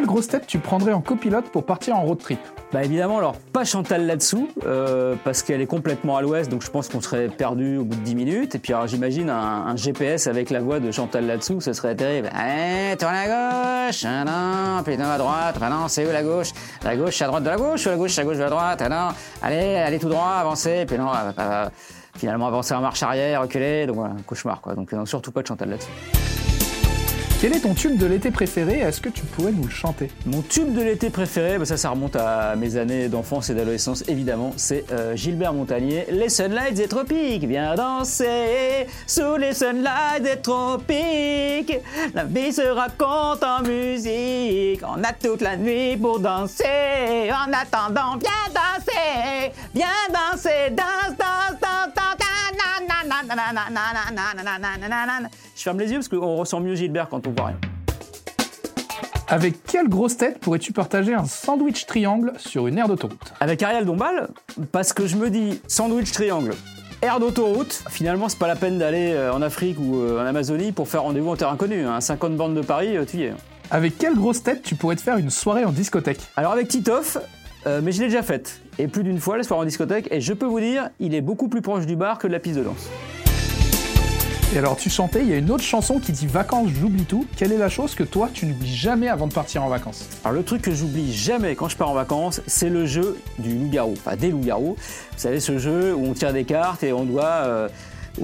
Quelle 0.00 0.08
grosse 0.08 0.28
tête 0.28 0.46
tu 0.46 0.58
prendrais 0.58 0.94
en 0.94 1.02
copilote 1.02 1.50
pour 1.50 1.66
partir 1.66 1.94
en 1.94 2.04
road 2.04 2.16
trip? 2.16 2.38
Bah 2.72 2.82
évidemment, 2.82 3.18
alors 3.18 3.36
pas 3.36 3.64
Chantal 3.66 4.06
là-dessous, 4.06 4.48
euh, 4.64 5.14
parce 5.24 5.42
qu'elle 5.42 5.60
est 5.60 5.66
complètement 5.66 6.16
à 6.16 6.22
l'ouest, 6.22 6.50
donc 6.50 6.62
je 6.62 6.70
pense 6.70 6.88
qu'on 6.88 7.02
serait 7.02 7.28
perdu 7.28 7.76
au 7.76 7.84
bout 7.84 7.96
de 7.96 8.00
10 8.00 8.14
minutes. 8.14 8.54
Et 8.54 8.58
puis 8.58 8.72
alors 8.72 8.86
j'imagine 8.86 9.28
un, 9.28 9.76
GPS 9.76 10.26
avec 10.26 10.48
la 10.48 10.62
voix 10.62 10.80
de 10.80 10.90
Chantal 10.90 11.26
là-dessous, 11.26 11.60
ce 11.60 11.74
serait 11.74 11.96
terrible. 11.96 12.30
Eh, 12.32 12.96
tourne 12.96 13.14
à 13.14 13.88
gauche, 13.88 14.02
ah 14.06 14.24
non, 14.24 14.82
puis 14.82 14.94
à 14.94 15.18
droite, 15.18 15.58
ah 15.60 15.68
non, 15.68 15.86
c'est 15.86 16.08
où 16.08 16.10
la 16.10 16.22
gauche? 16.22 16.52
La 16.82 16.96
gauche 16.96 17.20
à 17.20 17.26
droite 17.26 17.42
de 17.42 17.50
la 17.50 17.56
gauche, 17.58 17.84
ou 17.84 17.90
la 17.90 17.96
gauche 17.96 18.18
à 18.18 18.24
gauche 18.24 18.38
de 18.38 18.42
la 18.42 18.48
droite, 18.48 18.82
ah 18.82 18.88
non, 18.88 19.08
allez, 19.42 19.76
allez 19.76 19.98
tout 19.98 20.08
droit, 20.08 20.36
avancez, 20.40 20.86
puis 20.86 20.96
non, 20.96 21.10
euh, 21.10 21.32
euh, 21.38 21.68
finalement 22.16 22.46
avancer 22.46 22.72
en 22.72 22.80
marche 22.80 23.02
arrière, 23.02 23.42
reculer, 23.42 23.84
donc 23.84 23.96
voilà, 23.96 24.14
un 24.14 24.22
cauchemar 24.22 24.62
quoi. 24.62 24.74
Donc 24.74 24.94
surtout 25.04 25.30
pas 25.30 25.42
de 25.42 25.46
Chantal 25.46 25.68
là-dessous. 25.68 26.49
Quel 27.40 27.56
est 27.56 27.60
ton 27.60 27.72
tube 27.72 27.96
de 27.96 28.04
l'été 28.04 28.30
préféré 28.30 28.80
Est-ce 28.80 29.00
que 29.00 29.08
tu 29.08 29.22
pourrais 29.22 29.52
nous 29.52 29.64
le 29.64 29.70
chanter 29.70 30.10
Mon 30.26 30.42
tube 30.42 30.74
de 30.74 30.82
l'été 30.82 31.08
préféré, 31.08 31.56
bah 31.56 31.64
ça, 31.64 31.78
ça 31.78 31.88
remonte 31.88 32.14
à 32.16 32.54
mes 32.54 32.76
années 32.76 33.08
d'enfance 33.08 33.48
et 33.48 33.54
d'adolescence, 33.54 34.04
évidemment. 34.08 34.52
C'est 34.58 34.84
euh, 34.92 35.16
Gilbert 35.16 35.54
Montagnier, 35.54 36.04
Les 36.10 36.28
Sunlights 36.28 36.74
des 36.74 36.86
Tropiques. 36.86 37.44
Viens 37.44 37.74
danser 37.76 38.86
sous 39.06 39.36
les 39.38 39.54
Sunlights 39.54 40.22
des 40.22 40.36
Tropiques. 40.42 41.78
La 42.12 42.24
vie 42.24 42.52
se 42.52 42.60
raconte 42.60 43.42
en 43.42 43.62
musique. 43.62 44.82
On 44.86 45.02
a 45.02 45.14
toute 45.14 45.40
la 45.40 45.56
nuit 45.56 45.96
pour 45.96 46.20
danser. 46.20 47.30
En 47.32 47.50
attendant, 47.54 48.18
viens 48.18 48.52
danser. 48.52 49.50
Viens 49.74 49.86
danser. 50.10 50.72
Danse, 50.72 51.16
danse, 51.16 51.58
danse, 51.58 51.94
danse. 51.96 52.30
Je 55.60 55.64
ferme 55.64 55.78
les 55.78 55.90
yeux 55.90 55.98
parce 55.98 56.08
qu'on 56.08 56.36
ressent 56.36 56.58
mieux 56.58 56.74
Gilbert 56.74 57.10
quand 57.10 57.26
on 57.26 57.32
voit 57.32 57.48
rien. 57.48 57.58
Avec 59.28 59.62
quelle 59.62 59.90
grosse 59.90 60.16
tête 60.16 60.38
pourrais-tu 60.38 60.72
partager 60.72 61.12
un 61.12 61.26
sandwich 61.26 61.84
triangle 61.84 62.32
sur 62.38 62.66
une 62.66 62.78
aire 62.78 62.88
d'autoroute? 62.88 63.34
Avec 63.40 63.62
Ariel 63.62 63.84
Dombal, 63.84 64.30
parce 64.72 64.94
que 64.94 65.06
je 65.06 65.16
me 65.16 65.28
dis 65.28 65.60
sandwich 65.68 66.12
triangle. 66.12 66.54
Aire 67.02 67.20
d'autoroute, 67.20 67.84
finalement 67.90 68.30
c'est 68.30 68.38
pas 68.38 68.48
la 68.48 68.56
peine 68.56 68.78
d'aller 68.78 69.12
euh, 69.12 69.34
en 69.34 69.42
Afrique 69.42 69.78
ou 69.78 69.96
euh, 69.96 70.22
en 70.22 70.24
Amazonie 70.24 70.72
pour 70.72 70.88
faire 70.88 71.02
rendez-vous 71.02 71.28
en 71.28 71.36
terre 71.36 71.50
inconnue. 71.50 71.84
Hein. 71.84 72.00
50 72.00 72.38
bandes 72.38 72.54
de 72.54 72.62
Paris, 72.62 72.96
euh, 72.96 73.04
tu 73.04 73.18
y 73.18 73.24
es. 73.24 73.34
Avec 73.70 73.98
quelle 73.98 74.14
grosse 74.14 74.42
tête 74.42 74.62
tu 74.62 74.76
pourrais 74.76 74.96
te 74.96 75.02
faire 75.02 75.18
une 75.18 75.28
soirée 75.28 75.66
en 75.66 75.72
discothèque? 75.72 76.20
Alors 76.38 76.52
avec 76.52 76.68
Titoff, 76.68 77.18
euh, 77.66 77.82
mais 77.84 77.92
je 77.92 78.00
l'ai 78.00 78.06
déjà 78.06 78.22
faite. 78.22 78.62
Et 78.78 78.88
plus 78.88 79.02
d'une 79.02 79.20
fois 79.20 79.36
la 79.36 79.42
soirée 79.42 79.60
en 79.60 79.66
discothèque, 79.66 80.08
et 80.10 80.22
je 80.22 80.32
peux 80.32 80.46
vous 80.46 80.60
dire, 80.60 80.88
il 81.00 81.14
est 81.14 81.20
beaucoup 81.20 81.48
plus 81.48 81.60
proche 81.60 81.84
du 81.84 81.96
bar 81.96 82.16
que 82.16 82.26
de 82.26 82.32
la 82.32 82.38
piste 82.38 82.56
de 82.56 82.64
danse. 82.64 82.88
Et 84.52 84.58
alors 84.58 84.76
tu 84.76 84.90
chantais, 84.90 85.20
il 85.20 85.28
y 85.28 85.32
a 85.32 85.36
une 85.36 85.52
autre 85.52 85.62
chanson 85.62 86.00
qui 86.00 86.10
dit 86.10 86.26
vacances, 86.26 86.70
j'oublie 86.74 87.04
tout. 87.04 87.24
Quelle 87.36 87.52
est 87.52 87.58
la 87.58 87.68
chose 87.68 87.94
que 87.94 88.02
toi 88.02 88.28
tu 88.34 88.46
n'oublies 88.46 88.74
jamais 88.74 89.06
avant 89.08 89.28
de 89.28 89.32
partir 89.32 89.62
en 89.62 89.68
vacances? 89.68 90.04
Alors 90.24 90.34
le 90.36 90.42
truc 90.42 90.62
que 90.62 90.74
j'oublie 90.74 91.12
jamais 91.12 91.54
quand 91.54 91.68
je 91.68 91.76
pars 91.76 91.88
en 91.88 91.94
vacances, 91.94 92.40
c'est 92.48 92.68
le 92.68 92.84
jeu 92.84 93.20
du 93.38 93.56
loup-garou, 93.56 93.94
enfin 93.96 94.16
des 94.16 94.30
loups-garous. 94.30 94.74
Vous 94.76 95.18
savez 95.18 95.38
ce 95.38 95.58
jeu 95.58 95.94
où 95.94 96.04
on 96.04 96.14
tire 96.14 96.32
des 96.32 96.42
cartes 96.42 96.82
et 96.82 96.92
on 96.92 97.04
doit 97.04 97.44
euh, 97.44 97.68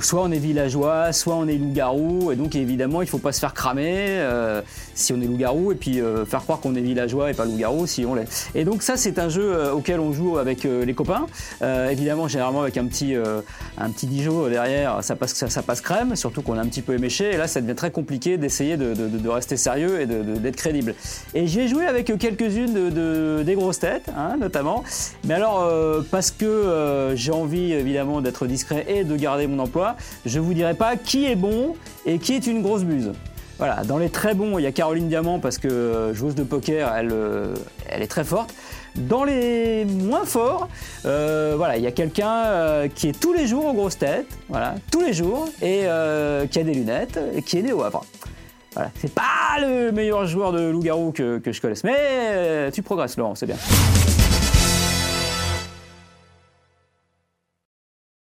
soit 0.00 0.22
on 0.22 0.30
est 0.30 0.38
villageois, 0.38 1.12
soit 1.12 1.34
on 1.34 1.46
est 1.46 1.56
loup-garou, 1.56 2.32
et 2.32 2.36
donc 2.36 2.54
évidemment 2.54 3.02
il 3.02 3.08
faut 3.08 3.18
pas 3.18 3.32
se 3.32 3.40
faire 3.40 3.54
cramer 3.54 3.94
euh, 3.96 4.62
si 4.94 5.12
on 5.12 5.20
est 5.20 5.26
loup-garou, 5.26 5.72
et 5.72 5.74
puis 5.74 6.00
euh, 6.00 6.24
faire 6.24 6.42
croire 6.42 6.60
qu'on 6.60 6.74
est 6.74 6.80
villageois 6.80 7.30
et 7.30 7.34
pas 7.34 7.44
loup-garou 7.44 7.86
si 7.86 8.04
on 8.06 8.14
l'est. 8.14 8.50
Et 8.54 8.64
donc 8.64 8.82
ça 8.82 8.96
c'est 8.96 9.18
un 9.18 9.28
jeu 9.28 9.52
euh, 9.52 9.72
auquel 9.72 10.00
on 10.00 10.12
joue 10.12 10.38
avec 10.38 10.64
les 10.64 10.94
copains, 10.94 11.26
évidemment 11.90 12.28
généralement 12.28 12.62
avec 12.62 12.76
un 12.76 12.86
petit, 12.86 13.14
un 13.14 13.90
petit 13.90 14.06
derrière, 14.06 15.02
ça 15.02 15.16
passe, 15.16 15.34
ça, 15.34 15.62
passe 15.62 15.80
crème, 15.80 16.16
surtout 16.16 16.42
qu'on 16.42 16.56
est 16.56 16.60
un 16.60 16.66
petit 16.66 16.82
peu 16.82 16.94
éméché, 16.94 17.32
et 17.32 17.36
là 17.36 17.46
ça 17.46 17.60
devient 17.60 17.74
très 17.74 17.90
compliqué 17.90 18.38
d'essayer 18.38 18.76
de, 18.76 19.28
rester 19.28 19.56
sérieux 19.56 20.00
et 20.00 20.06
d'être 20.06 20.56
crédible. 20.56 20.94
Et 21.34 21.46
j'ai 21.46 21.68
joué 21.68 21.86
avec 21.86 22.16
quelques-unes 22.18 22.72
de, 22.72 22.90
de- 22.90 23.42
des 23.44 23.54
grosses 23.54 23.80
têtes, 23.80 24.10
hein, 24.16 24.36
notamment, 24.38 24.84
mais 25.24 25.34
alors 25.34 25.68
parce 26.10 26.30
que 26.30 27.12
j'ai 27.14 27.32
envie 27.32 27.72
évidemment 27.72 28.20
d'être 28.20 28.46
discret 28.46 28.86
et 28.88 29.04
de 29.04 29.16
garder 29.16 29.46
mon 29.46 29.58
emploi, 29.58 29.73
je 30.26 30.40
vous 30.40 30.54
dirai 30.54 30.74
pas 30.74 30.96
qui 30.96 31.26
est 31.26 31.36
bon 31.36 31.74
et 32.06 32.18
qui 32.18 32.34
est 32.34 32.46
une 32.46 32.62
grosse 32.62 32.84
buse. 32.84 33.12
Voilà, 33.58 33.84
dans 33.84 33.98
les 33.98 34.10
très 34.10 34.34
bons, 34.34 34.58
il 34.58 34.62
y 34.62 34.66
a 34.66 34.72
Caroline 34.72 35.08
Diamant 35.08 35.38
parce 35.38 35.58
que 35.58 35.68
euh, 35.68 36.12
joueuse 36.12 36.34
de 36.34 36.42
poker, 36.42 36.92
elle, 36.92 37.10
euh, 37.12 37.54
elle 37.88 38.02
est 38.02 38.08
très 38.08 38.24
forte. 38.24 38.52
Dans 38.96 39.22
les 39.22 39.84
moins 39.84 40.24
forts, 40.24 40.68
euh, 41.04 41.54
voilà, 41.56 41.76
il 41.76 41.82
y 41.82 41.86
a 41.86 41.92
quelqu'un 41.92 42.88
qui 42.94 43.08
est 43.08 43.20
tous 43.20 43.32
les 43.32 43.46
jours 43.46 43.66
aux 43.66 43.72
grosses 43.72 43.98
têtes, 43.98 44.28
voilà, 44.48 44.76
tous 44.92 45.00
les 45.00 45.12
jours, 45.12 45.48
et 45.62 45.82
qui 46.50 46.58
a 46.58 46.62
des 46.62 46.74
lunettes, 46.74 47.18
et 47.34 47.42
qui 47.42 47.58
est 47.58 47.62
né 47.62 47.72
au 47.72 47.82
Havre. 47.82 48.04
Voilà, 48.74 48.90
c'est 49.00 49.12
pas 49.12 49.60
le 49.60 49.90
meilleur 49.90 50.26
joueur 50.26 50.52
de 50.52 50.68
loup-garou 50.70 51.10
que, 51.10 51.40
je 51.44 51.60
connaisse, 51.60 51.82
mais 51.82 52.70
tu 52.70 52.82
progresses, 52.82 53.16
Laurent, 53.16 53.34
c'est 53.34 53.46
bien. 53.46 53.56